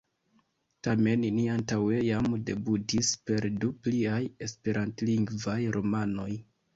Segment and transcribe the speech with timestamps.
[0.85, 6.27] Tamen li antaŭe jam debutis per du pliaj esperantlingvaj romanoj.